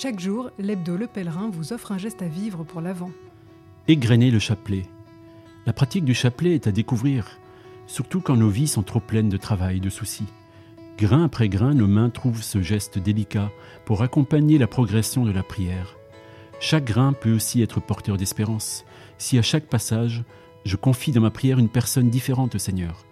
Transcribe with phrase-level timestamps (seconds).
[0.00, 3.10] Chaque jour, l'hebdo Le Pèlerin vous offre un geste à vivre pour l'avant.
[3.88, 4.84] Égrener le chapelet.
[5.66, 7.40] La pratique du chapelet est à découvrir,
[7.88, 10.28] surtout quand nos vies sont trop pleines de travail, de soucis.
[10.98, 13.50] Grain après grain, nos mains trouvent ce geste délicat
[13.86, 15.96] pour accompagner la progression de la prière.
[16.60, 18.84] Chaque grain peut aussi être porteur d'espérance.
[19.18, 20.22] Si à chaque passage,
[20.64, 23.04] je confie dans ma prière une personne différente au Seigneur,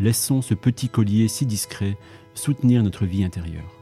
[0.00, 1.96] laissons ce petit collier si discret
[2.34, 3.81] soutenir notre vie intérieure.